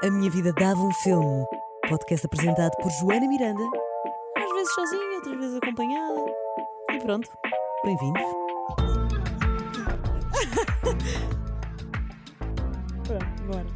[0.00, 1.44] A Minha Vida Dava um Filme.
[1.88, 3.64] Podcast apresentado por Joana Miranda.
[4.36, 6.24] Às vezes sozinha, outras vezes acompanhada.
[6.92, 7.28] E pronto,
[7.84, 8.22] bem-vindos.
[13.08, 13.66] Pronto, bora.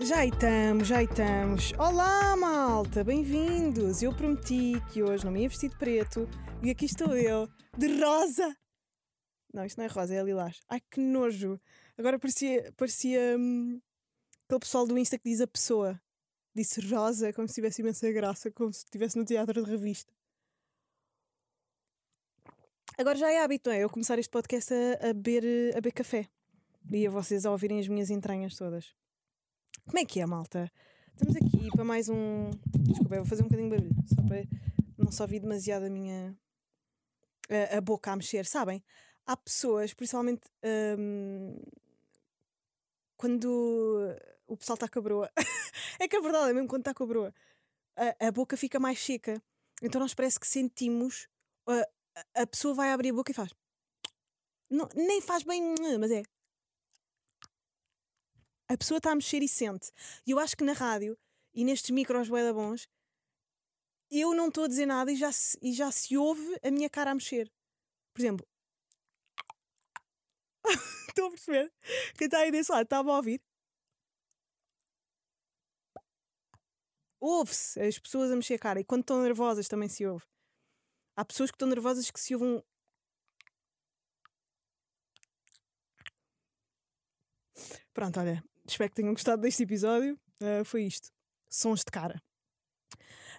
[0.00, 1.74] Já estamos, já estamos.
[1.78, 4.02] Olá, malta, bem-vindos.
[4.02, 6.26] Eu prometi que hoje não me ia vestir de preto
[6.62, 8.56] e aqui estou eu, de rosa.
[9.52, 10.60] Não, isto não é rosa, é lilás.
[10.66, 11.60] Ai, que nojo.
[11.98, 13.78] Agora parecia, parecia hum,
[14.50, 16.00] aquele pessoal do Insta que diz a pessoa.
[16.52, 20.12] Disse rosa, como se tivesse imensa graça, como se estivesse no teatro de revista.
[22.98, 23.84] Agora já é hábito, não é?
[23.84, 26.28] Eu começar este podcast a, a, beber, a beber café.
[26.90, 28.92] E a vocês a ouvirem as minhas entranhas todas.
[29.86, 30.70] Como é que é, malta?
[31.12, 32.50] Estamos aqui para mais um.
[32.80, 34.44] Desculpa, eu vou fazer um bocadinho de barulho, só para
[34.98, 36.36] não só ouvir demasiado a minha.
[37.48, 38.82] a, a boca a mexer, sabem?
[39.24, 40.42] Há pessoas, principalmente
[40.98, 41.56] hum,
[43.16, 44.16] quando
[44.50, 45.30] o pessoal está com a broa.
[45.98, 47.34] é que a verdade é mesmo quando está com a broa.
[47.96, 49.42] A, a boca fica mais seca.
[49.82, 51.28] Então nós parece que sentimos.
[51.66, 53.54] A, a pessoa vai abrir a boca e faz.
[54.68, 56.22] Não, nem faz bem, mas é
[58.70, 59.90] a pessoa está a mexer e sente.
[60.24, 61.18] E eu acho que na rádio
[61.52, 62.88] e nestes micros bué bons,
[64.08, 66.88] eu não estou a dizer nada e já, se, e já se ouve a minha
[66.88, 67.50] cara a mexer.
[68.14, 68.46] Por exemplo,
[71.08, 71.72] estou a perceber?
[72.16, 73.42] Quem está aí desse lado estava a ouvir.
[77.20, 80.24] Ouve-se as pessoas a mexer a cara e quando estão nervosas também se ouve.
[81.14, 82.62] Há pessoas que estão nervosas que se ouvem.
[87.92, 90.18] Pronto, olha, espero que tenham gostado deste episódio.
[90.40, 91.10] Uh, foi isto.
[91.48, 92.22] Sons de cara.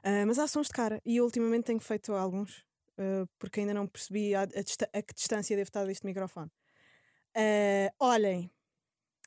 [0.03, 2.59] Uh, mas há sons de cara e eu ultimamente tenho feito alguns
[2.99, 6.51] uh, porque ainda não percebi a, a, a, que distância deve estar deste microfone.
[7.99, 8.51] olhem,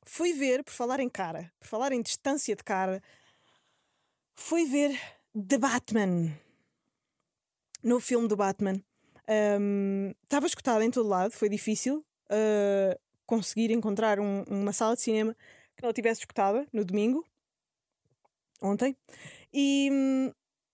[0.04, 3.02] fui ver, por falar em cara, por falar em distância de cara,
[4.34, 4.98] fui ver
[5.34, 6.38] The Batman.
[7.82, 8.82] No filme do Batman.
[10.22, 12.04] Estava um, escutado em todo lado, foi difícil
[13.26, 15.36] conseguir encontrar um, uma sala de cinema
[15.76, 17.26] que não tivesse escutada no domingo,
[18.60, 18.96] ontem.
[19.52, 19.90] E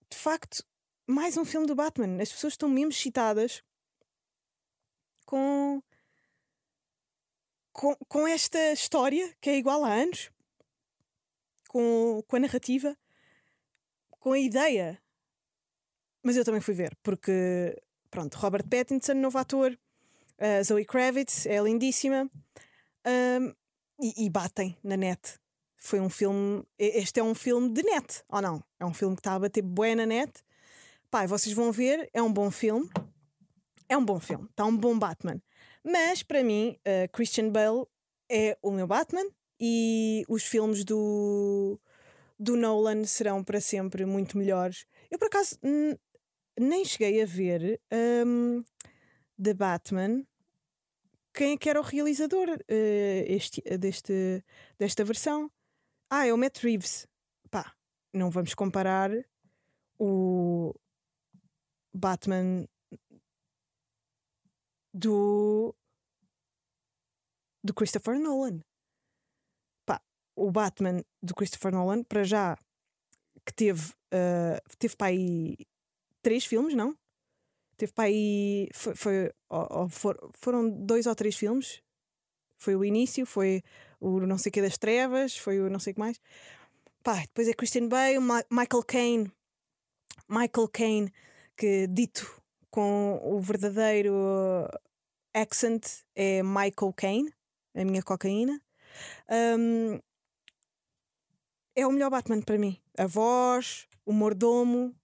[0.09, 0.63] de facto,
[1.07, 2.21] mais um filme do Batman.
[2.21, 3.63] As pessoas estão mesmo excitadas
[5.25, 5.81] com,
[7.71, 10.29] com, com esta história que é igual a anos,
[11.69, 12.97] com, com a narrativa,
[14.21, 14.97] com a ideia.
[16.23, 17.75] Mas eu também fui ver, porque,
[18.09, 22.29] pronto, Robert Pattinson, novo ator, uh, Zoe Kravitz é lindíssima.
[23.05, 23.53] Um,
[23.99, 25.39] e, e batem na net.
[25.77, 26.63] Foi um filme.
[26.77, 28.63] Este é um filme de net, ou não?
[28.79, 30.31] É um filme que está a bater bué na net.
[31.09, 32.89] Pai, vocês vão ver, é um bom filme.
[33.89, 35.41] É um bom filme, está um bom Batman.
[35.83, 37.85] Mas para mim, uh, Christian Bale
[38.29, 39.25] é o meu Batman
[39.59, 41.79] e os filmes do,
[42.41, 44.85] do Nolan serão para sempre muito melhores.
[45.11, 45.59] Eu por acaso
[46.59, 47.79] nem cheguei a ver
[48.25, 48.63] um,
[49.41, 50.25] The Batman
[51.33, 54.43] quem é que era o realizador uh, este, deste,
[54.77, 55.49] desta versão?
[56.09, 57.07] Ah, é o Matt Reeves.
[57.49, 57.73] Pá,
[58.13, 59.11] não vamos comparar
[59.97, 60.73] o
[61.93, 62.67] Batman
[64.93, 65.73] do
[67.63, 68.59] do Christopher Nolan.
[70.35, 72.57] O Batman do Christopher Nolan, para já,
[73.45, 75.57] que teve, uh, teve para aí
[76.21, 76.95] três filmes, não?
[77.77, 78.69] Teve para aí.
[78.73, 81.81] Foi, foi ou, ou for, foram dois ou três filmes.
[82.57, 83.63] Foi o início, foi
[83.99, 86.21] o não sei o que das trevas, foi o não sei o que mais.
[87.03, 89.31] Pá, depois é Christian Bale, Ma Michael Caine.
[90.29, 91.13] Michael Caine,
[91.57, 94.13] que dito com o verdadeiro
[95.33, 97.33] accent é Michael Caine,
[97.75, 98.61] a minha cocaína.
[99.29, 99.99] Um,
[101.75, 102.77] é o melhor Batman para mim.
[102.97, 104.95] A voz, o mordomo,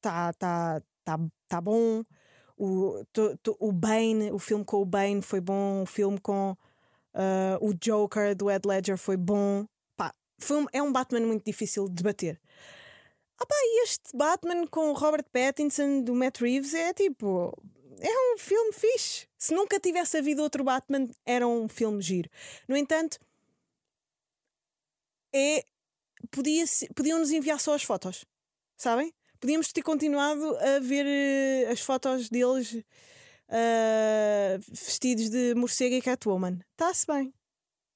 [0.00, 2.04] tá, tá, tá, tá bom.
[2.56, 6.52] O, to, to, o Bane, o filme com o Bane foi bom, o filme com
[6.52, 9.66] uh, o Joker do Ed Ledger foi bom.
[9.96, 10.14] Pá,
[10.72, 12.40] é um Batman muito difícil de bater.
[13.38, 17.52] Ah pá, este Batman com o Robert Pattinson do Matt Reeves é tipo.
[18.00, 19.26] É um filme fixe.
[19.38, 22.28] Se nunca tivesse havido outro Batman, era um filme giro.
[22.68, 23.18] No entanto,
[25.34, 25.64] é.
[26.30, 26.64] Podia,
[26.94, 28.24] podiam nos enviar só as fotos,
[28.76, 29.12] sabem?
[29.40, 36.58] podíamos ter continuado a ver uh, as fotos deles uh, vestidos de morcego e Catwoman.
[36.72, 37.32] Está-se bem.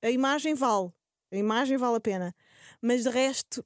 [0.03, 0.91] A imagem vale.
[1.33, 2.35] A imagem vale a pena.
[2.81, 3.65] Mas de resto,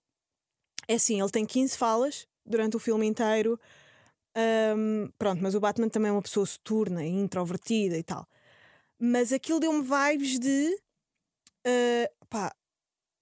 [0.88, 3.58] é assim, ele tem 15 falas durante o filme inteiro.
[4.76, 8.26] Um, pronto, mas o Batman também é uma pessoa soturna e introvertida e tal.
[8.98, 10.74] Mas aquilo deu-me vibes de.
[11.66, 12.54] Uh, pá,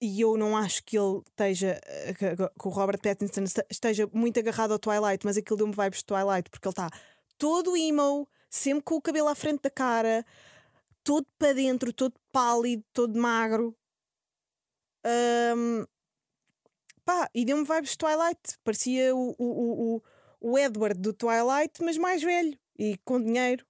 [0.03, 2.27] e eu não acho que ele esteja, eh, que,
[2.67, 6.51] o Robert Pattinson este- esteja muito agarrado ao Twilight, mas aquilo deu-me vibes de Twilight,
[6.51, 6.91] porque ele está
[7.39, 10.27] todo emo, sempre com o cabelo à frente da cara,
[11.05, 13.77] todo para dentro, todo pálido, todo magro.
[15.05, 15.85] Ahm,
[17.05, 18.41] pá, e deu-me vibes de Twilight.
[18.65, 20.03] Parecia o, o, o,
[20.41, 23.65] o- Edward do Twilight, mas mais velho e com dinheiro.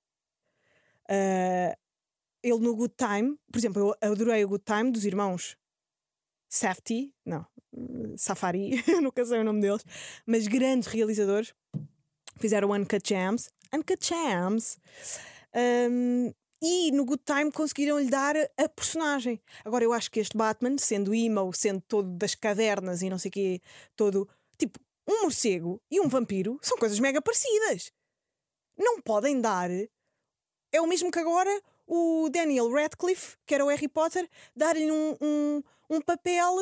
[1.08, 1.76] Ah,
[2.43, 5.56] ele no Good Time, por exemplo, eu adorei o Good Time dos irmãos
[6.55, 9.83] Safety, não, hum, Safari, nunca sei o nome deles,
[10.27, 11.55] mas grandes realizadores
[12.39, 13.49] fizeram Uncut Gems.
[13.73, 14.77] Uncut Gems.
[15.91, 16.31] Hum,
[16.63, 19.41] e no Good Time conseguiram lhe dar a personagem.
[19.65, 23.31] Agora eu acho que este Batman, sendo emo, sendo todo das cavernas e não sei
[23.31, 23.61] o quê,
[23.97, 24.29] todo
[24.59, 24.79] tipo
[25.09, 27.91] um morcego e um vampiro, são coisas mega parecidas.
[28.77, 29.71] Não podem dar.
[30.71, 35.17] É o mesmo que agora o Daniel Radcliffe, que era o Harry Potter, dar-lhe um,
[35.21, 36.56] um, um papel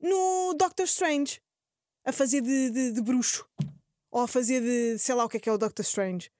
[0.00, 1.40] no Doctor Strange
[2.04, 3.48] a fazer de, de, de bruxo
[4.10, 6.30] ou a fazer de sei lá o que é que é o Doctor Strange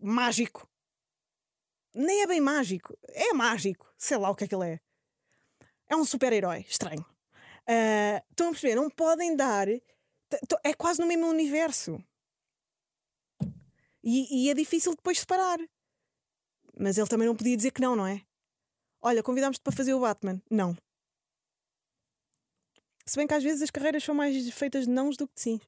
[0.00, 0.68] mágico.
[1.94, 4.80] Nem é bem mágico, é mágico, sei lá o que é que ele é.
[5.88, 7.04] É um super-herói estranho.
[7.66, 8.74] Ah, estão a perceber?
[8.74, 9.68] Não podem dar.
[9.68, 12.02] É quase no mesmo universo.
[14.02, 15.58] E, e é difícil depois separar.
[16.78, 18.22] Mas ele também não podia dizer que não, não é?
[19.02, 20.40] Olha, convidámos-te para fazer o Batman.
[20.50, 20.76] Não.
[23.08, 25.40] Se bem que às vezes as carreiras são mais feitas de nãos do que de
[25.40, 25.60] sim.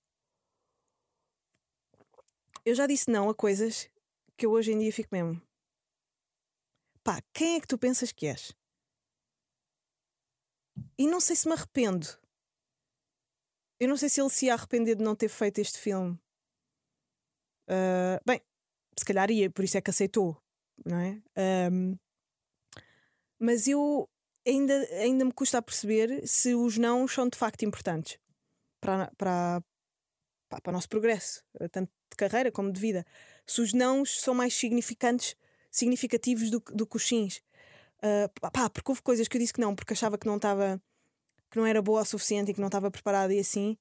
[2.66, 3.88] Eu já disse não a coisas
[4.36, 5.40] que eu hoje em dia fico mesmo.
[7.02, 8.54] Pá, quem é que tu pensas que és?
[10.98, 12.06] E não sei se me arrependo.
[13.80, 16.20] Eu não sei se ele se ia arrepender de não ter feito este filme.
[17.66, 18.42] Ah, bem,
[18.98, 20.36] se calhar ia, por isso é que aceitou,
[20.84, 21.22] não é?
[21.34, 21.96] Ahm,
[23.38, 24.10] mas eu
[24.50, 28.18] ainda, ainda me custa a perceber se os não são de facto importantes
[28.80, 29.62] para, para,
[30.48, 33.04] pá, para o nosso progresso, eh, tanto de carreira como de vida.
[33.46, 35.34] Se os nãos são mais significantes,
[35.70, 37.42] significativos do, que- do que os sims.
[38.02, 40.80] Ah, pá, porque houve coisas que eu disse que não, porque achava que não estava
[41.50, 43.76] que não era boa o suficiente e que não estava preparada e assim.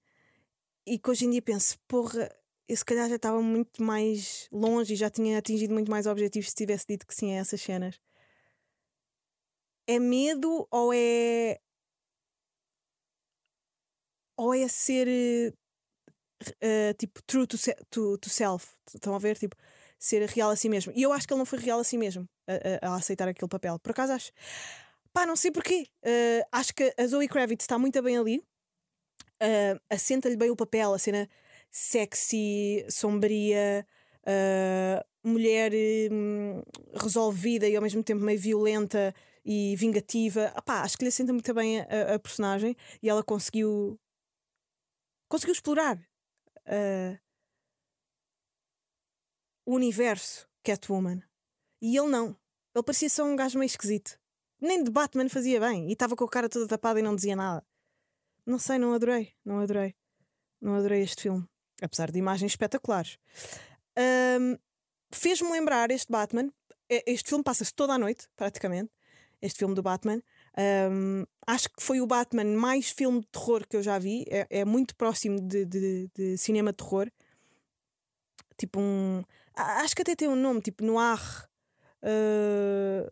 [0.86, 2.30] E que hoje em dia penso, porra,
[2.68, 6.50] eu se calhar já estava muito mais longe e já tinha atingido muito mais objetivos
[6.50, 8.00] se tivesse dito que sim a essas cenas.
[9.94, 11.60] É medo ou é.
[14.38, 15.08] Ou é ser
[16.62, 18.68] eh, tipo true to, se- to, to self?
[18.94, 19.38] Estão a ver?
[19.38, 19.56] Tipo,
[19.98, 20.92] ser real a si mesmo.
[20.96, 23.28] E eu acho que ele não foi real a si mesmo a, a- a aceitar
[23.28, 23.78] aquele papel.
[23.80, 24.32] Por acaso acho.
[25.14, 25.88] Pá, não sei porquê.
[26.04, 28.44] Eh, acho que a Zoe Kravitz está muito bem ali.
[29.42, 31.28] Uh, assenta-lhe bem o papel, a cena
[31.72, 33.86] sexy, sombria,
[34.28, 35.72] uh, mulher
[36.12, 36.62] hum,
[36.94, 39.14] resolvida e ao mesmo tempo meio violenta
[39.46, 40.54] e vingativa.
[40.66, 44.00] Acho que lhe assenta muito bem a, a personagem e ela conseguiu
[45.28, 47.20] conseguiu explorar uh,
[49.66, 51.22] o universo Catwoman.
[51.82, 52.36] E ele não.
[52.76, 54.20] Ele parecia só um gajo meio esquisito.
[54.60, 57.36] Nem de Batman fazia bem e estava com a cara toda tapada e não dizia
[57.36, 57.66] nada.
[58.46, 59.34] Não sei, não adorei.
[59.46, 59.96] Não adorei.
[60.60, 61.48] Não adorei este filme.
[61.82, 63.18] Apesar de imagens espetaculares.
[63.96, 64.58] Ahm,
[65.12, 66.52] Fez-me lembrar este Batman.
[66.88, 68.92] Este filme passa-se toda a noite, praticamente.
[69.42, 70.22] Este filme do Batman.
[70.58, 74.26] Ahm, acho que foi o Batman mais filme de terror que eu já vi.
[74.30, 77.10] É, é muito próximo de, de- de cinema de terror.
[78.58, 79.24] Tipo um.
[79.56, 81.20] Acho que até tem um nome, tipo Noir.
[82.04, 83.10] ah,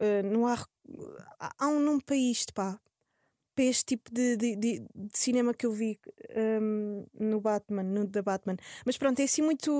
[0.00, 0.64] ah, Noir.
[1.38, 2.78] Há- Há um nome para isto, pá
[3.54, 6.00] para este tipo de, de, de- cinema que eu vi
[6.62, 8.56] hum, no Batman, no da Batman.
[8.86, 9.70] Mas pronto, é assim muito.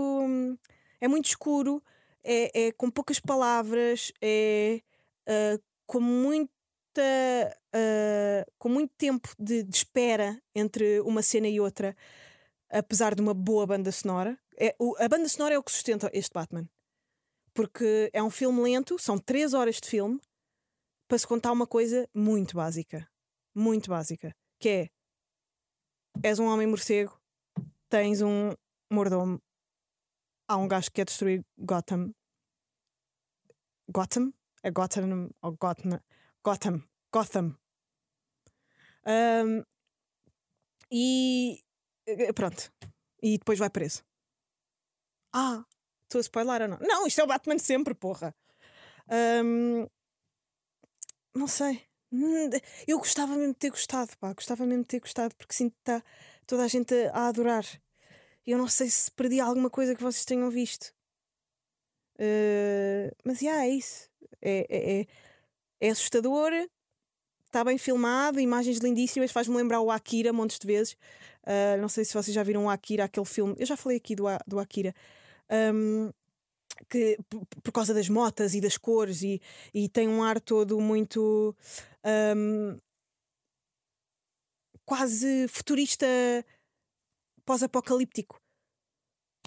[1.00, 1.83] É muito escuro,
[2.25, 4.81] é, é com poucas palavras, é
[5.26, 6.50] ah, com muita.
[7.75, 11.97] ah, com muito tempo de, de espera entre uma cena e outra,
[12.71, 14.38] apesar de uma boa banda sonora.
[14.59, 16.69] É, o- a banda sonora é o que sustenta este Batman.
[17.55, 20.19] Porque é um filme lento, são três horas de filme,
[21.09, 23.07] para se contar uma coisa muito básica
[23.55, 24.91] muito básica, que é
[26.23, 27.19] és um homem morcego,
[27.91, 28.52] tens um
[28.91, 29.38] mordomo,
[30.52, 32.12] há um gajo que quer destruir Gotham.
[33.88, 34.32] Gotham?
[34.62, 36.00] É Gotham ou Gotham?
[36.44, 36.82] Gotham.
[37.12, 37.56] Gotham.
[39.04, 39.64] Ahm,
[40.90, 41.61] e
[42.06, 42.73] eh, pronto.
[43.23, 44.02] E depois vai preso.
[45.32, 45.64] Ah,
[46.04, 46.78] estou a spoiler ou não?
[46.80, 48.35] Não, isto é o Batman sempre, porra.
[49.09, 49.87] Ahm,
[51.35, 51.82] não sei.
[52.12, 52.50] Hum,
[52.87, 54.32] Eu gostava mesmo de ter gostado, pá.
[54.35, 56.02] Gostava mesmo de ter gostado, porque sinto que está
[56.47, 57.64] toda a gente a adorar.
[58.46, 60.92] Eu não sei se perdi alguma coisa que vocês tenham visto.
[62.18, 64.08] Eh, mas, já, é isso.
[64.40, 65.06] É, é, é,
[65.80, 66.52] é assustador,
[67.46, 70.94] está bem filmado, imagens lindíssimas, faz-me lembrar o Akira montes de vezes.
[71.44, 73.54] Uh, não sei se vocês já viram o Akira, aquele filme.
[73.58, 74.94] Eu já falei aqui do, do Akira.
[75.50, 76.11] Um,
[76.88, 77.18] que
[77.62, 79.40] por causa das motas e das cores e,
[79.75, 81.54] e tem um ar todo muito
[82.37, 82.78] um,
[84.84, 86.06] quase futurista
[87.44, 88.40] pós-apocalíptico.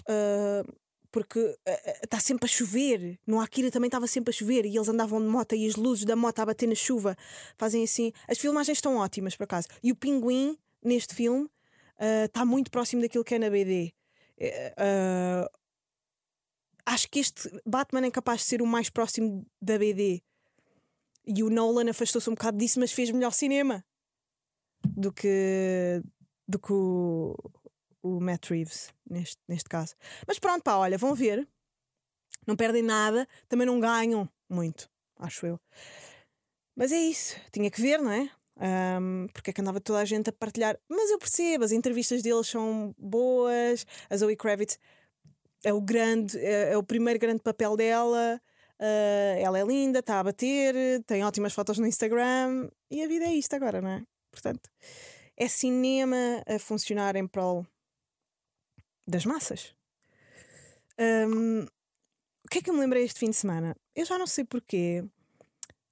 [0.02, 0.76] Uh,
[1.10, 1.56] porque
[2.02, 3.18] está uh, sempre a chover.
[3.26, 6.04] No Akira também estava sempre a chover e eles andavam de moto e as luzes
[6.04, 7.16] da moto a bater na chuva.
[7.56, 8.12] Fazem assim.
[8.28, 9.68] As filmagens estão ótimas, por acaso.
[9.82, 11.48] E o pinguim, neste filme,
[12.26, 13.94] está uh, muito próximo daquilo que é na BD.
[14.38, 15.48] Uh,
[16.84, 20.22] acho que este Batman é capaz de ser o mais próximo da BD.
[21.26, 23.84] E o Nolan afastou-se um bocado disso, mas fez melhor cinema
[24.84, 26.00] do que,
[26.46, 26.72] do que
[28.06, 29.94] o Matt Reeves, neste, neste caso.
[30.26, 31.46] Mas pronto, pá, olha, vão ver.
[32.46, 35.60] Não perdem nada, também não ganham muito, acho eu.
[36.76, 38.30] Mas é isso, tinha que ver, não é?
[38.58, 40.78] Um, porque é que andava toda a gente a partilhar.
[40.88, 44.78] Mas eu percebo, as entrevistas deles são boas, a Zoe Kravitz
[45.64, 48.40] é o grande, é, é o primeiro grande papel dela.
[48.78, 53.24] Uh, ela é linda, está a bater, tem ótimas fotos no Instagram e a vida
[53.24, 54.02] é isto agora, não é?
[54.30, 54.70] Portanto,
[55.36, 57.66] é cinema a funcionar em prol
[59.06, 59.74] das massas.
[60.98, 61.62] Um,
[62.44, 63.76] o que é que eu me lembrei este fim de semana?
[63.94, 65.04] Eu já não sei porquê.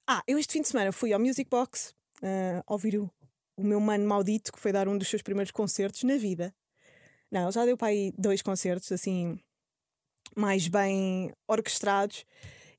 [0.07, 3.11] Ah, eu este fim de semana fui ao Music Box uh, ouvir o,
[3.57, 6.53] o meu mano maldito que foi dar um dos seus primeiros concertos na vida.
[7.31, 9.39] Não, ele já deu para aí dois concertos assim
[10.35, 12.25] mais bem orquestrados.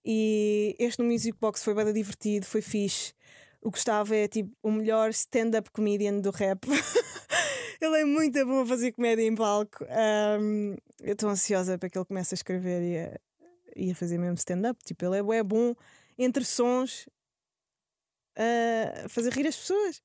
[0.05, 3.13] E este no Music Box foi bem divertido, foi fixe.
[3.61, 6.67] O Gustavo é tipo o melhor stand-up comedian do rap.
[7.81, 9.85] ele é muito bom a fazer comédia em palco.
[9.85, 13.21] Um, eu estou ansiosa para que ele comece a escrever e a,
[13.77, 14.83] e a fazer mesmo stand-up.
[14.85, 15.75] Tipo, ele é, bom
[16.19, 17.09] entre sons
[18.37, 20.03] a fazer rir as pessoas.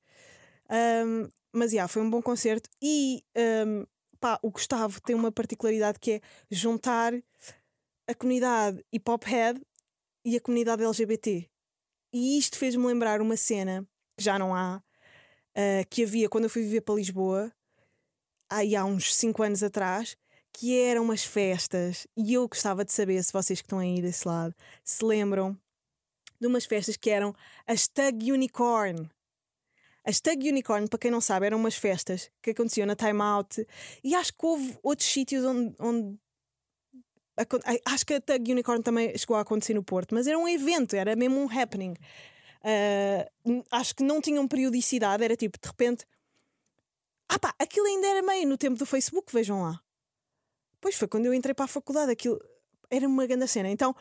[0.70, 2.68] Um, mas já, yeah, foi um bom concerto.
[2.80, 3.22] E
[3.66, 3.84] um,
[4.18, 7.12] pá, o Gustavo tem uma particularidade que é juntar
[8.06, 9.60] a comunidade hip hop head
[10.24, 11.48] e a comunidade LGBT.
[12.12, 13.86] E isto fez-me lembrar uma cena
[14.16, 14.82] que já não há,
[15.56, 17.52] uh, que havia quando eu fui viver para Lisboa,
[18.52, 20.16] aí há uns 5 anos atrás,
[20.52, 22.06] que eram umas festas.
[22.16, 24.54] E eu gostava de saber se vocês que estão aí desse lado
[24.84, 25.58] se lembram
[26.40, 27.34] de umas festas que eram
[27.66, 29.08] as Tug Unicorn.
[30.04, 33.66] As Tug Unicorn, para quem não sabe, eram umas festas que aconteciam na Time Out
[34.02, 36.18] e acho que houve outros sítios onde, onde
[37.84, 40.94] acho que a Tug Unicorn também chegou a acontecer no Porto, mas era um evento,
[40.94, 41.94] era mesmo um happening.
[42.64, 46.04] Uh, acho que não tinham periodicidade, era tipo, de repente,
[47.34, 49.80] ah pá, aquilo ainda era meio no tempo do Facebook, vejam lá.
[50.80, 52.38] Pois foi quando eu entrei para a faculdade, aquilo
[52.90, 53.70] era uma grande cena.
[53.70, 53.94] Então,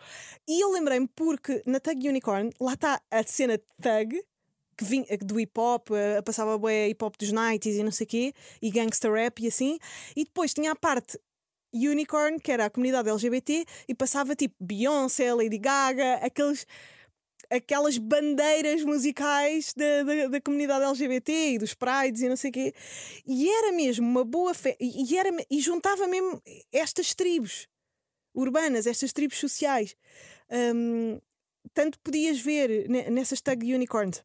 [0.48, 4.22] e eu lembrei-me porque na Tug Unicorn, lá está a cena Tug,
[4.78, 5.90] que vinha do hip hop,
[6.26, 9.78] passava bué hip hop dos 90s e não sei quê, e gangster rap e assim,
[10.16, 11.18] e depois tinha a parte
[11.74, 16.66] Unicorn, que era a comunidade LGBT, e passava tipo Beyoncé, Lady Gaga, aqueles,
[17.52, 22.54] aquelas bandeiras musicais da, da, da, comunidade LGBT e dos prides e não sei o
[22.54, 22.74] quê.
[23.28, 25.04] E era mesmo uma boa fé, e,
[25.50, 26.42] e juntava mesmo
[26.72, 27.68] estas tribos
[28.34, 29.96] urbanas, estas tribos sociais.
[30.50, 31.20] Um,
[31.74, 34.24] tanto podias ver nessas tag unicorns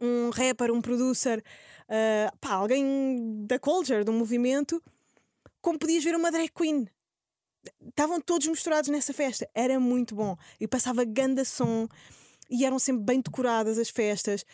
[0.00, 1.42] um rapper, um producer,
[1.88, 4.82] uh, pá, alguém da culture, do movimento,
[5.60, 6.88] como podias ver uma drag queen.
[7.88, 9.48] Estavam todos misturados nessa festa.
[9.54, 10.36] Era muito bom.
[10.58, 11.86] E passava ganda som.
[12.52, 14.44] E eram sempre bem decoradas as festas.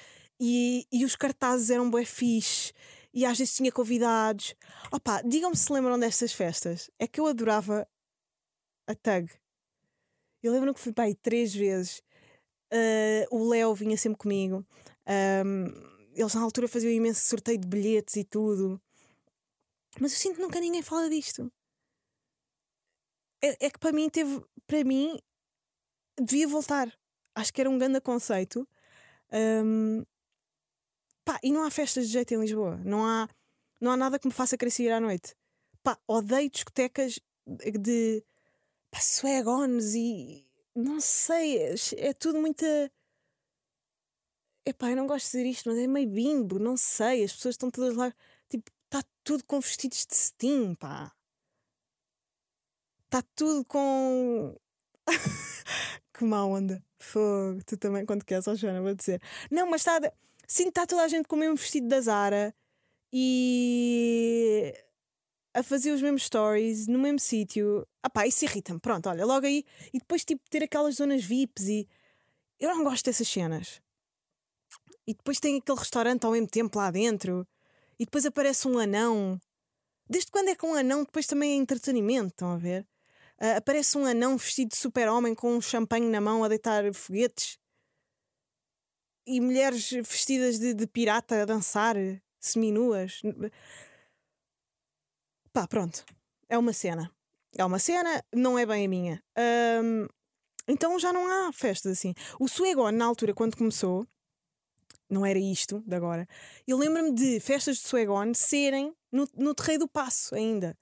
[0.40, 2.73] E, e os cartazes eram bem fixe.
[3.12, 4.55] E às vezes tinha convidados.
[4.93, 6.88] Opa, digam-me se lembram destas festas.
[6.97, 7.88] É que eu adorava
[8.87, 9.28] a tag.
[10.40, 12.00] Eu lembro que fui para aí três vezes.
[12.73, 14.64] Uh, o Léo vinha sempre comigo.
[15.45, 15.67] Um,
[16.14, 18.81] eles na altura faziam imenso sorteio de bilhetes e tudo.
[20.00, 21.50] Mas eu sinto que nunca ninguém fala disto.
[23.43, 24.40] É, é que para mim teve.
[24.67, 25.19] Para mim
[26.21, 26.97] devia voltar.
[27.38, 28.68] Acho que era um grande conceito.
[29.33, 30.04] Um,
[31.25, 32.76] pá, e não há festas de jeito em Lisboa.
[32.85, 33.28] Não há,
[33.80, 35.37] não há nada que me faça crescer à noite.
[35.80, 38.25] Pá, odeio discotecas de
[38.90, 38.99] pá,
[39.95, 42.66] e não sei, é, é tudo muita.
[44.66, 47.23] Epá, eu não gosto de dizer isto, mas é meio bimbo, não sei.
[47.23, 48.12] As pessoas estão todas lá,
[48.49, 51.12] tipo, está tudo com vestidos de cetim, pá.
[53.04, 54.59] Está tudo com.
[56.18, 56.82] que má onda.
[56.98, 57.60] Fogo.
[57.64, 59.22] Tu também, quando queres, ó Joana, vou dizer.
[59.50, 60.00] Não, mas está.
[60.46, 62.54] Sim, está toda a gente com o mesmo vestido da Zara
[63.12, 64.75] e.
[65.54, 67.87] a fazer os mesmos stories no mesmo sítio.
[68.02, 68.80] Ah pá, isso irrita-me.
[68.80, 69.64] Pronto, olha, logo aí.
[69.92, 71.88] E depois, tipo, ter aquelas zonas VIPs e.
[72.60, 73.80] Eu não gosto dessas cenas.
[75.06, 77.46] e depois tem aquele restaurante ao mesmo tempo lá dentro,
[77.98, 79.40] e depois aparece um anão.
[80.08, 82.28] Desde quando é que um anão depois também é entretenimento?
[82.28, 82.87] Estão a ver?
[83.40, 87.59] Uh, aparece um anão vestido de super-homem com um champanhe na mão a deitar foguetes.
[89.26, 91.97] E mulheres vestidas de, de pirata a dançar,
[92.40, 93.21] seminuas.
[95.52, 96.04] Pá, pronto.
[96.49, 97.12] É uma cena.
[97.54, 99.23] É uma cena, não é bem a minha.
[99.83, 100.07] Um,
[100.66, 102.14] então já não há festas assim.
[102.38, 104.07] O Suegon, na altura, quando começou,
[105.09, 106.26] não era isto de agora.
[106.66, 110.76] Eu lembro-me de festas de Suegon serem no, no Terreiro do Passo ainda.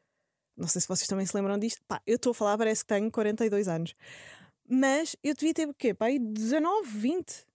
[0.56, 1.80] Não sei se vocês também se lembram disto.
[1.86, 3.94] Pá, eu estou a falar, parece que tenho 42 anos.
[4.68, 5.94] Mas eu devia ter o quê?
[5.94, 7.46] Pá, 19, 20.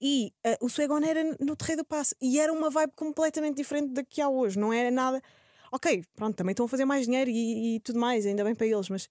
[0.00, 2.14] E uh, o Suegon era no Terreiro do Passo.
[2.20, 4.58] E era uma vibe completamente diferente da que há hoje.
[4.58, 5.20] Não era nada.
[5.72, 8.66] Ok, pronto, também estão a fazer mais dinheiro e, e tudo mais, ainda bem para
[8.66, 8.88] eles.
[8.88, 9.08] Mas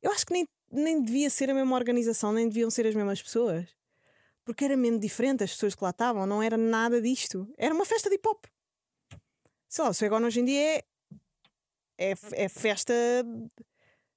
[0.00, 3.22] eu acho que nem, nem devia ser a mesma organização, nem deviam ser as mesmas
[3.22, 3.68] pessoas
[4.44, 7.48] porque era mesmo diferente, as pessoas que lá estavam, não era nada disto.
[7.56, 8.44] Era uma festa de hip hop.
[9.68, 10.84] Sei lá, o Saigon hoje em dia é,
[12.10, 12.92] é, é festa.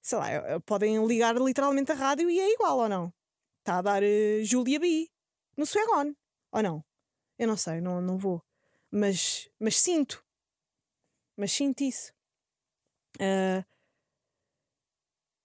[0.01, 3.13] Sei lá, é, podem ligar literalmente a rádio e é igual ou não?
[3.59, 5.09] Está a dar uh, Julia B
[5.57, 6.13] no Saigon,
[6.51, 6.85] ou não?
[7.37, 8.43] Eu não sei, não, não vou.
[8.91, 10.23] Mas, mas sinto.
[11.35, 12.13] Mas sinto isso.
[13.15, 13.65] Uh,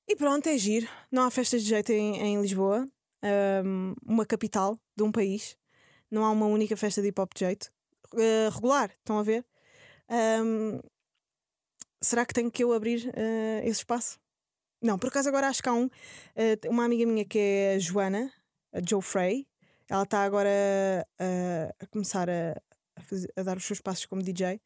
[0.08, 0.88] e pronto, é giro.
[1.10, 2.86] Não há festas de jeito em, em Lisboa
[3.64, 5.56] um, uma capital de um país.
[6.10, 7.72] Não há uma única festa de hip hop de jeito.
[8.12, 9.46] Uh, regular, estão a ver?
[10.10, 10.80] Um,
[12.00, 14.18] será que tenho que eu abrir uh, esse espaço?
[14.82, 15.86] Não, por acaso agora acho que há um.
[15.86, 18.32] Uh, uma amiga minha que é a Joana,
[18.72, 19.46] a Joe Frey.
[19.88, 20.48] Ela está agora
[21.80, 22.56] a começar a,
[22.94, 24.60] a, fazer, a, dar os seus passos como DJ.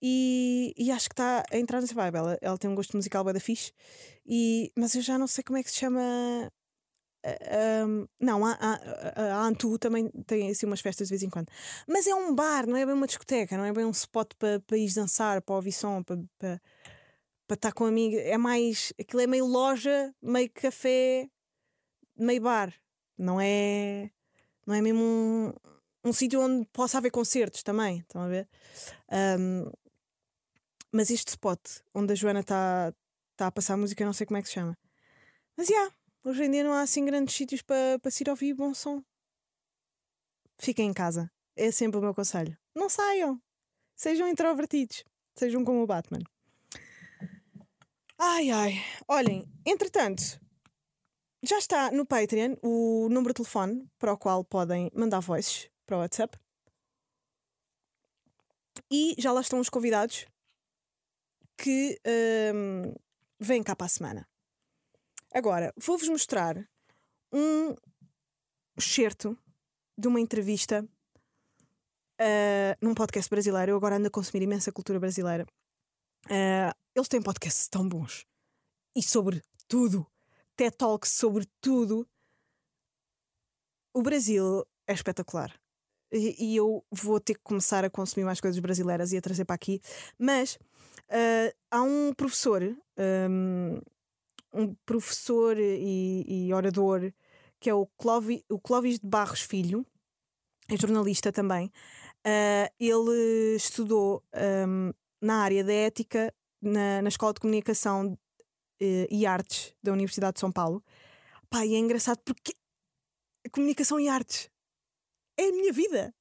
[0.00, 2.16] E, e acho que está a entrar nessa vibe.
[2.16, 3.72] Ela, ela tem um gosto musical bem da fixe.
[4.26, 6.50] E, mas eu já não sei como é que se chama
[7.86, 11.48] um, não, a, a, a Antu também tem assim umas festas de vez em quando.
[11.88, 14.60] Mas é um bar, não é bem uma discoteca, não é bem um spot para
[14.60, 16.60] pa ir dançar, para ouvir som, para pa,
[17.46, 18.20] pa estar com amigos.
[18.20, 18.92] É mais.
[19.00, 21.28] Aquilo é meio loja, meio café,
[22.16, 22.74] meio bar.
[23.16, 24.10] Não é.
[24.66, 25.52] Não é mesmo um,
[26.04, 28.00] um sítio onde possa haver concertos também.
[28.00, 28.48] Estão a ver?
[29.40, 29.70] Um,
[30.92, 31.60] mas este spot
[31.94, 32.92] onde a Joana está
[33.36, 34.76] tá a passar música, eu não sei como é que se chama.
[35.56, 35.74] Mas já.
[35.74, 35.94] Yeah,
[36.26, 39.04] Hoje em dia não há assim grandes sítios para pa se ir ouvir bom som.
[40.58, 41.30] Fiquem em casa.
[41.54, 42.56] É sempre o meu conselho.
[42.74, 43.38] Não saiam.
[43.94, 45.04] Sejam introvertidos.
[45.36, 46.20] Sejam como o Batman.
[48.16, 48.72] Ai ai.
[49.06, 50.40] Olhem, entretanto,
[51.42, 55.98] já está no Patreon o número de telefone para o qual podem mandar voices para
[55.98, 56.38] o WhatsApp.
[58.90, 60.24] E já lá estão os convidados
[61.58, 62.00] que
[62.54, 62.94] um,
[63.38, 64.33] vêm cá para a semana.
[65.34, 66.56] Agora, vou-vos mostrar
[67.32, 67.74] um
[68.78, 69.36] excerto
[69.98, 70.88] de uma entrevista
[72.20, 73.72] uh, num podcast brasileiro.
[73.72, 75.44] Eu agora ando a consumir imensa cultura brasileira.
[76.26, 78.24] Uh, eles têm podcasts tão bons
[78.94, 80.06] e sobre tudo,
[80.54, 82.08] TED Talks sobre tudo.
[83.92, 85.52] O Brasil é espetacular.
[86.12, 89.44] E, e eu vou ter que começar a consumir mais coisas brasileiras e a trazer
[89.44, 89.80] para aqui.
[90.16, 93.80] Mas uh, há um professor um,
[94.54, 97.12] um professor e, e orador
[97.60, 99.86] que é o, Clovis, o Clóvis de Barros Filho,
[100.68, 101.72] é jornalista também.
[102.26, 104.22] Uh, ele estudou
[104.68, 110.34] um, na área da ética na, na Escola de Comunicação uh, e Artes da Universidade
[110.34, 110.84] de São Paulo.
[111.54, 112.54] E é engraçado porque
[113.50, 114.50] comunicação e artes
[115.38, 116.14] é a minha vida.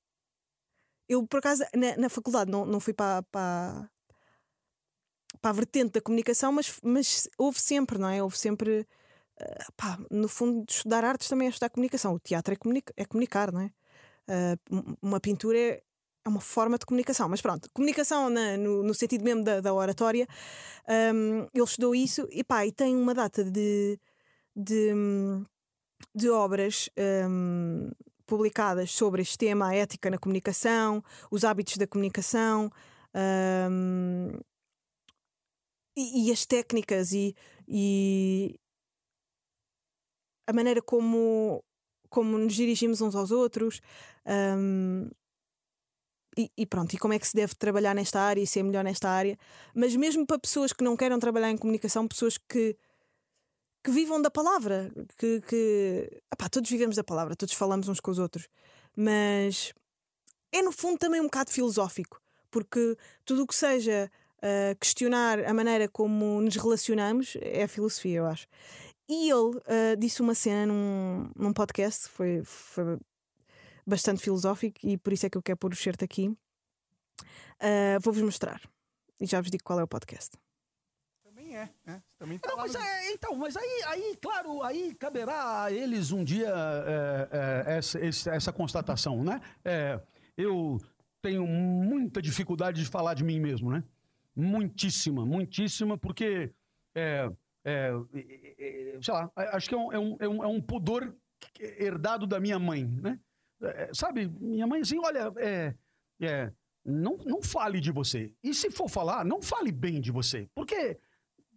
[1.09, 3.89] Eu, por acaso, na, na faculdade não, não fui para, para,
[5.43, 8.23] para a vertente da comunicação, mas, mas houve sempre, não é?
[8.23, 8.87] Houve sempre.
[9.37, 12.13] Uh, pá, no fundo, estudar artes também é estudar comunicação.
[12.13, 13.71] O teatro é, comunica é comunicar, não é?
[14.25, 15.83] Uh, uma pintura é,
[16.23, 17.27] é uma forma de comunicação.
[17.27, 20.25] Mas pronto, comunicação na, no, no, sentido mesmo da, da oratória,
[21.13, 23.99] um, ele estudou isso e, pá, e tem uma data de,
[24.55, 24.93] de,
[26.15, 26.89] de obras
[27.29, 27.91] um,
[28.25, 32.71] publicadas sobre este tema, a ética na comunicação, os hábitos da comunicação.
[33.13, 34.39] Um,
[35.95, 37.35] e, e as técnicas e,
[37.67, 38.59] e
[40.47, 41.63] a maneira como,
[42.09, 43.81] como nos dirigimos uns aos outros.
[44.25, 45.09] Um,
[46.37, 48.83] e, e, pronto, e como é que se deve trabalhar nesta área e ser melhor
[48.83, 49.37] nesta área,
[49.73, 52.75] mas mesmo para pessoas que não queiram trabalhar em comunicação, pessoas que,
[53.83, 58.17] que vivam da palavra, que, que todos vivemos da palavra, todos falamos uns com os
[58.17, 58.47] outros,
[58.95, 59.73] mas
[60.51, 64.09] é no fundo também um bocado filosófico, porque tudo o que seja
[64.43, 68.47] uh, questionar a maneira como nos relacionamos é a filosofia, eu acho.
[69.09, 72.99] E ele uh, disse uma cena num, num podcast, foi, foi
[73.85, 76.27] bastante filosófico e por isso é que eu quero pôr o certo aqui.
[77.59, 78.61] Uh, Vou-vos mostrar
[79.19, 80.37] e já vos digo qual é o podcast.
[81.23, 82.03] Também é, né?
[82.17, 86.23] Também tá Não, mas é, então, mas aí, aí, claro, aí caberá a eles um
[86.23, 89.39] dia é, é, essa, essa constatação, né?
[89.63, 89.99] É,
[90.37, 90.79] eu
[91.21, 93.83] tenho muita dificuldade de falar de mim mesmo, né?
[94.35, 96.51] Muitíssima, muitíssima, porque,
[96.95, 97.29] é,
[97.63, 97.91] é,
[98.57, 101.15] é, sei lá, acho que é um, é um, é um pudor
[101.59, 103.19] herdado da minha mãe, né?
[103.93, 105.73] sabe, minha mãe assim, olha, é,
[106.21, 106.51] é,
[106.83, 108.33] não, não fale de você.
[108.43, 110.49] E se for falar, não fale bem de você.
[110.53, 110.97] Porque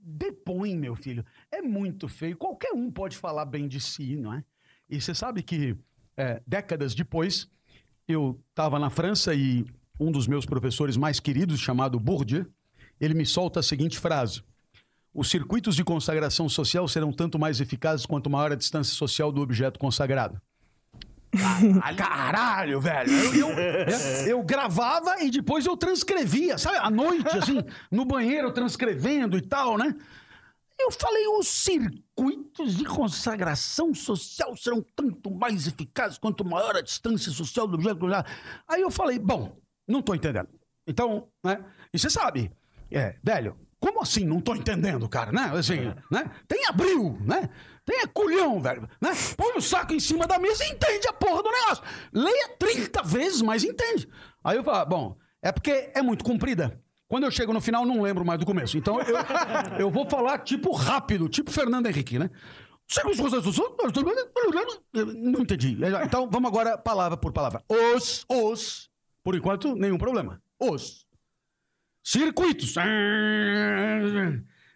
[0.07, 1.25] depõe, meu filho.
[1.51, 2.37] É muito feio.
[2.37, 4.45] Qualquer um pode falar bem de si, não é?
[4.89, 5.77] E você sabe que
[6.17, 7.51] é, décadas depois,
[8.07, 9.65] eu estava na França e
[9.99, 12.47] um dos meus professores mais queridos, chamado Bourdieu,
[13.01, 14.43] ele me solta a seguinte frase.
[15.13, 19.41] Os circuitos de consagração social serão tanto mais eficazes quanto maior a distância social do
[19.41, 20.41] objeto consagrado.
[21.97, 23.11] Caralho, velho.
[23.11, 26.79] Eu, eu, eu, gravava e depois eu transcrevia, sabe?
[26.79, 29.95] À noite, assim, no banheiro transcrevendo e tal, né?
[30.79, 37.33] Eu falei, os circuitos de consagração social serão tanto mais eficazes quanto maior a distância
[37.33, 38.07] social do objeto.
[38.69, 39.57] Aí eu falei, bom,
[39.89, 40.49] não tô entendendo.
[40.87, 41.65] Então, né?
[41.93, 42.53] E você sabe,
[42.91, 44.25] é, velho, como assim?
[44.25, 45.53] Não tô entendendo, cara, né?
[45.55, 46.31] Assim, né?
[46.49, 47.49] Tem abril, né?
[47.85, 48.89] Tenha culhão, velho.
[49.01, 49.11] Né?
[49.37, 51.85] Põe o saco em cima da mesa e entende a porra do negócio.
[52.13, 54.09] Leia 30 vezes, mas entende.
[54.43, 56.83] Aí eu falo, bom, é porque é muito comprida.
[57.07, 58.77] Quando eu chego no final, não lembro mais do começo.
[58.77, 59.17] Então eu,
[59.79, 62.29] eu vou falar tipo rápido, tipo Fernando Henrique, né?
[64.93, 65.79] Não entendi.
[66.05, 67.63] Então vamos agora palavra por palavra.
[67.69, 68.91] Os, os,
[69.23, 70.43] por enquanto, nenhum problema.
[70.59, 71.06] Os
[72.07, 72.73] circuitos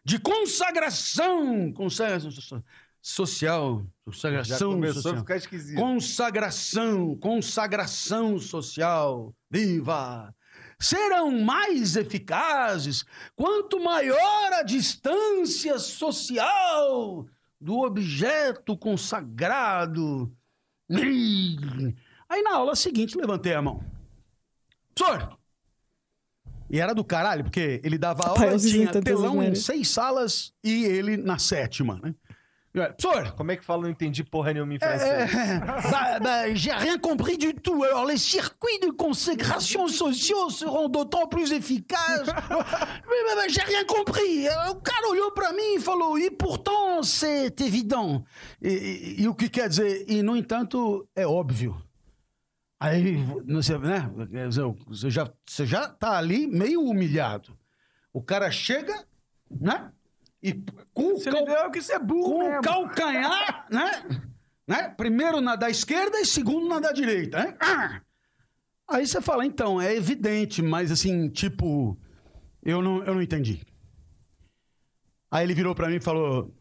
[0.04, 2.60] de consagração, consagração
[3.00, 5.14] social, consagração Já começou social.
[5.14, 5.78] a ficar esquisito.
[5.78, 9.32] Consagração, consagração social.
[9.48, 10.34] Viva!
[10.80, 13.04] Serão mais eficazes
[13.36, 17.28] quanto maior a distância social
[17.60, 20.34] do objeto consagrado.
[22.28, 23.84] Aí na aula seguinte levantei a mão.
[24.96, 25.39] Professor!
[26.70, 31.16] E era do caralho, porque ele dava aula, tinha telão em seis salas e ele
[31.16, 32.14] na sétima, né?
[32.72, 33.82] Professeur Como é que fala?
[33.82, 35.30] Não entendi porra nenhuma em francês.
[35.90, 37.82] bah, bah, j'ai rien compris du tout.
[37.82, 42.28] Alors, les circuits de consécration sociaux seront d'autant plus efficaces.
[43.48, 44.46] j'ai rien compris.
[44.70, 48.22] O cara olhou pra mim e falou, e pourtant, c'est évident.
[48.62, 50.04] E, e, e, o que quer dizer?
[50.08, 51.76] E, no entanto, é óbvio.
[52.80, 53.16] Aí,
[53.46, 54.10] você, né?
[54.86, 57.54] Você já, você já tá ali meio humilhado.
[58.10, 59.06] O cara chega,
[59.50, 59.92] né?
[60.42, 60.54] E
[60.94, 61.70] com, Você cal...
[61.70, 64.22] que isso é burro com o calcanhar, né?
[64.66, 64.88] né?
[64.88, 67.56] Primeiro na da esquerda e segundo na da direita, né?
[68.88, 71.96] Aí você fala, então, é evidente, mas assim, tipo,
[72.62, 73.60] eu não, eu não entendi.
[75.30, 76.52] Aí ele virou para mim e falou: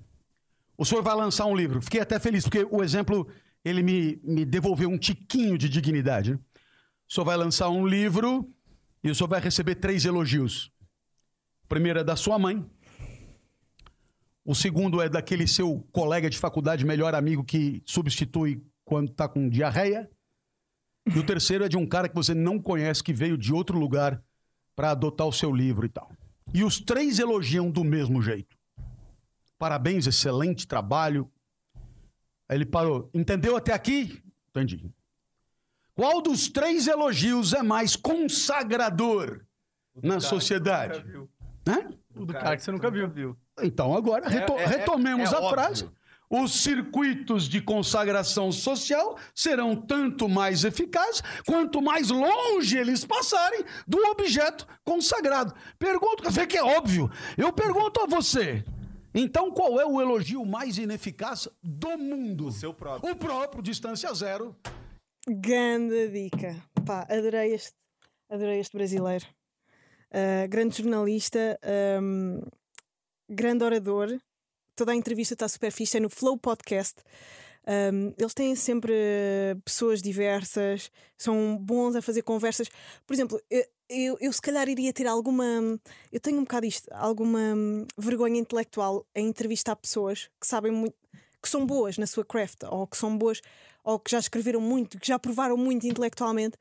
[0.77, 1.81] O senhor vai lançar um livro.
[1.81, 3.27] Fiquei até feliz, porque o exemplo,
[3.63, 6.31] ele me, me devolveu um tiquinho de dignidade.
[6.31, 6.39] Né?
[7.09, 8.53] O senhor vai lançar um livro
[9.03, 10.71] e o senhor vai receber três elogios.
[11.63, 12.65] O primeiro é da sua mãe,
[14.49, 19.47] o segundo é daquele seu colega de faculdade, melhor amigo, que substitui quando está com
[19.47, 20.09] diarreia.
[21.05, 23.77] E o terceiro é de um cara que você não conhece, que veio de outro
[23.77, 24.19] lugar
[24.75, 26.11] para adotar o seu livro e tal.
[26.51, 28.57] E os três elogiam do mesmo jeito.
[29.59, 31.29] Parabéns, excelente trabalho.
[32.49, 33.09] Aí ele parou.
[33.13, 34.19] Entendeu até aqui?
[34.49, 34.91] Entendi.
[35.93, 39.45] Qual dos três elogios é mais consagrador
[40.01, 41.05] na sociedade?
[42.15, 43.37] O do cara que você nunca viu.
[43.61, 45.89] Então, agora, é, reto é, é, retomemos é a frase.
[46.29, 53.97] Os circuitos de consagração social serão tanto mais eficazes quanto mais longe eles passarem do
[54.09, 55.53] objeto consagrado.
[55.77, 57.09] Pergunto, vê que é óbvio.
[57.35, 58.63] Eu pergunto a você.
[59.13, 62.47] Então, qual é o elogio mais ineficaz do mundo?
[62.47, 63.11] O seu próprio.
[63.11, 64.55] O próprio, distância zero.
[65.27, 66.55] Ganda dica.
[66.85, 67.73] Pá, adorei este,
[68.29, 69.25] adorei este brasileiro.
[70.11, 71.59] Uh, grande jornalista.
[72.01, 72.41] Um
[73.29, 74.19] grande orador.
[74.75, 77.01] Toda a entrevista está super fixe, é no Flow Podcast.
[77.67, 78.93] Um, eles têm sempre
[79.63, 82.69] pessoas diversas, são bons a fazer conversas.
[83.05, 85.79] Por exemplo, eu, eu, eu, se calhar iria ter alguma.
[86.11, 87.39] Eu tenho um bocado isto, alguma
[87.97, 90.95] vergonha intelectual em entrevistar pessoas que sabem muito,
[91.41, 93.41] que são boas na sua craft, ou que são boas,
[93.83, 96.57] ou que já escreveram muito, que já provaram muito intelectualmente.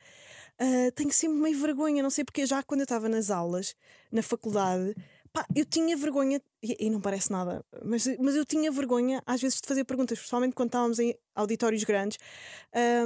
[0.60, 3.76] Uh, tenho sempre meio vergonha, não sei porque já quando eu estava nas aulas,
[4.10, 4.94] na faculdade.
[5.32, 9.40] Pá, eu tinha vergonha, e, e, não parece nada, mas, mas eu tinha vergonha às
[9.40, 12.18] vezes de fazer perguntas, principalmente quando estávamos em auditórios grandes.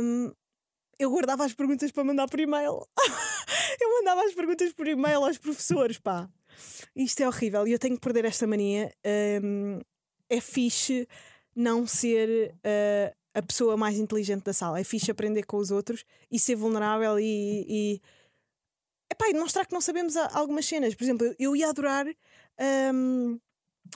[0.01, 0.33] Um,
[0.99, 2.87] eu guardava as perguntas para mandar por e-mail.
[3.81, 6.29] eu mandava as perguntas por e-mail aos professores, pá.
[6.95, 8.93] Isto é horrível e eu tenho que perder esta mania.
[9.43, 9.81] Um,
[10.29, 11.07] é fixe
[11.55, 14.81] não ser uh, a pessoa mais inteligente da sala.
[14.81, 17.67] É fixe aprender com os outros e ser vulnerável e.
[17.69, 18.01] e
[19.11, 20.95] epá, e demonstrar que não sabemos algumas cenas.
[20.95, 22.07] Por exemplo, eu ia adorar.
[22.61, 23.39] Um,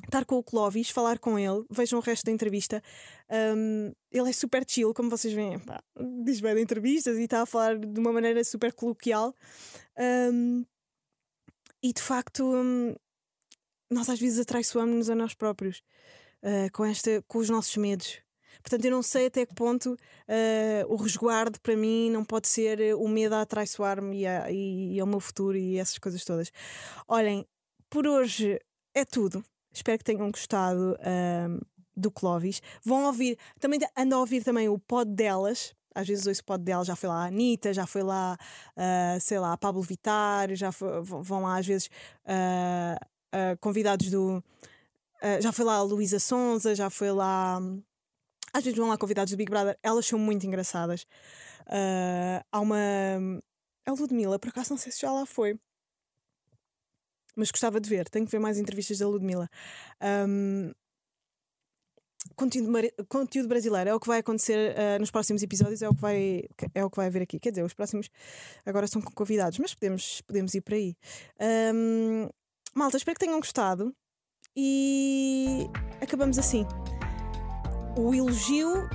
[0.04, 2.82] estar com o Clovis, falar com ele, vejam o resto da entrevista.
[3.30, 5.82] Um, ele é super chill, como vocês veem, pá,
[6.24, 9.34] diz bem de entrevistas e está a falar de uma maneira super coloquial.
[10.32, 10.64] Um,
[11.82, 12.94] e de facto, um,
[13.90, 15.82] nós às vezes atraiçoamos-nos a nós próprios
[16.42, 18.18] uh, com, esta, com os nossos medos.
[18.62, 22.96] Portanto, eu não sei até que ponto uh, o resguardo para mim não pode ser
[22.96, 26.50] o medo a atraiçoar-me e, e, e ao meu futuro e essas coisas todas.
[27.06, 27.46] Olhem,
[27.90, 28.60] por hoje
[28.94, 29.44] é tudo.
[29.72, 30.96] Espero que tenham gostado
[31.48, 31.60] um,
[31.94, 32.62] do Clovis.
[32.82, 35.74] Vão ouvir, também ando a ouvir também o pod delas.
[35.94, 38.36] Às vezes ouço o pod delas, já foi lá a Anitta, já foi lá,
[38.76, 41.86] uh, sei lá, a Pablo Vittar, já foi, vão lá às vezes
[42.26, 44.44] uh, uh, convidados do.
[45.40, 47.60] já foi lá a Luísa Sonza, já foi lá.
[48.52, 51.06] Às vezes vão lá convidados do Big Brother, elas são muito engraçadas.
[52.52, 52.76] há uma.
[53.86, 55.58] A Ludmilla, por acaso não sei se já lá foi
[57.36, 58.08] mas gostava de ver.
[58.08, 59.48] Tenho que ver mais entrevistas da Ludmilla.
[60.28, 60.72] Um,
[62.34, 62.72] conteúdo,
[63.08, 66.44] conteúdo brasileiro é o que vai acontecer uh, nos próximos episódios, é o, que vai,
[66.74, 67.38] é o que vai haver aqui.
[67.38, 68.10] Quer dizer, os próximos
[68.64, 70.96] agora são com convidados, mas podemos, podemos ir por aí.
[71.74, 72.28] Um,
[72.74, 73.94] malta, espero que tenham gostado
[74.56, 75.68] e
[76.00, 76.66] acabamos assim.
[77.96, 78.88] O elogio.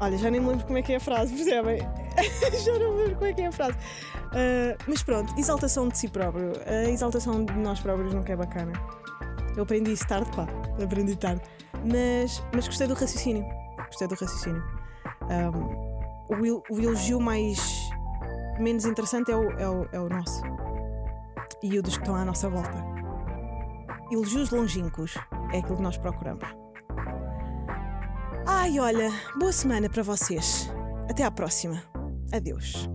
[0.00, 2.01] Olha, já nem me lembro como é que é a frase, percebem?
[2.64, 3.76] já não lembro como é que é a frase.
[3.76, 6.52] Uh, mas pronto, exaltação de si próprio.
[6.66, 8.72] A exaltação de nós próprios nunca é bacana.
[9.56, 10.46] Eu aprendi isso tarde, pá.
[10.82, 11.42] Aprendi tarde.
[11.84, 13.44] Mas, mas gostei do raciocínio.
[13.86, 14.62] Gostei do raciocínio.
[15.22, 15.92] Um,
[16.34, 17.58] o, o elogio mais
[18.58, 20.42] menos interessante é o, é, o, é o nosso.
[21.62, 22.84] E o dos que estão à nossa volta.
[24.10, 25.14] Elogios longínquos
[25.52, 26.44] é aquilo que nós procuramos.
[28.46, 30.70] Ai, olha, boa semana para vocês.
[31.08, 31.91] Até à próxima.
[32.32, 32.88] Adeus.